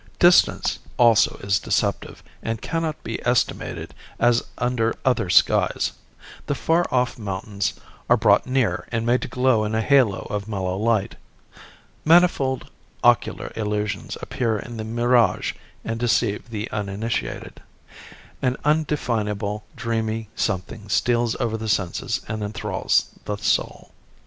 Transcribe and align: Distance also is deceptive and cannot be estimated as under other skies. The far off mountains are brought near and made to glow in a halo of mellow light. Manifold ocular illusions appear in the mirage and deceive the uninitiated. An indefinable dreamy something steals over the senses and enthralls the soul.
Distance 0.17 0.79
also 0.97 1.37
is 1.43 1.59
deceptive 1.59 2.23
and 2.41 2.59
cannot 2.59 3.03
be 3.03 3.23
estimated 3.23 3.93
as 4.19 4.41
under 4.57 4.95
other 5.05 5.29
skies. 5.29 5.91
The 6.47 6.55
far 6.55 6.87
off 6.89 7.19
mountains 7.19 7.73
are 8.09 8.17
brought 8.17 8.47
near 8.47 8.87
and 8.91 9.05
made 9.05 9.21
to 9.21 9.27
glow 9.27 9.63
in 9.63 9.75
a 9.75 9.81
halo 9.83 10.21
of 10.27 10.47
mellow 10.47 10.75
light. 10.75 11.17
Manifold 12.03 12.71
ocular 13.03 13.51
illusions 13.55 14.17
appear 14.23 14.57
in 14.57 14.77
the 14.77 14.83
mirage 14.83 15.53
and 15.85 15.99
deceive 15.99 16.49
the 16.49 16.67
uninitiated. 16.71 17.61
An 18.41 18.57
indefinable 18.65 19.65
dreamy 19.75 20.29
something 20.35 20.89
steals 20.89 21.35
over 21.39 21.57
the 21.57 21.69
senses 21.69 22.21
and 22.27 22.41
enthralls 22.41 23.11
the 23.25 23.35
soul. 23.37 23.91